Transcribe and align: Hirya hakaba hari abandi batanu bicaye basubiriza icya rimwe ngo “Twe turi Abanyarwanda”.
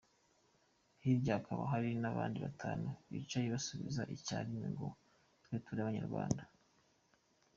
Hirya 1.03 1.33
hakaba 1.37 1.63
hari 1.71 1.87
abandi 2.11 2.37
batanu 2.45 2.87
bicaye 3.11 3.47
basubiriza 3.53 4.03
icya 4.15 4.37
rimwe 4.45 4.67
ngo 4.73 4.87
“Twe 5.43 5.55
turi 5.65 5.79
Abanyarwanda”. 5.81 6.43